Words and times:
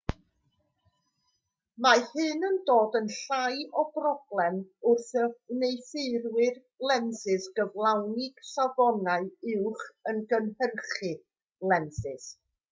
mae 1.85 1.99
hyn 2.13 2.47
yn 2.47 2.55
dod 2.69 2.97
yn 2.99 3.09
llai 3.15 3.59
o 3.81 3.83
broblem 3.97 4.57
wrth 4.93 5.11
i 5.25 5.29
wneuthurwyr 5.59 6.57
lensys 6.93 7.47
gyflawni 7.61 8.29
safonau 8.55 9.31
uwch 9.55 9.87
wrth 10.15 10.25
gynhyrchu 10.35 11.13
lensys 11.75 12.27